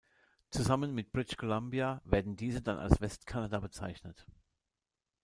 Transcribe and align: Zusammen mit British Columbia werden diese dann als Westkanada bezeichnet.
Zusammen 0.49 0.95
mit 0.95 1.11
British 1.11 1.37
Columbia 1.37 2.01
werden 2.05 2.35
diese 2.35 2.63
dann 2.63 2.79
als 2.79 2.99
Westkanada 3.01 3.59
bezeichnet. 3.59 4.25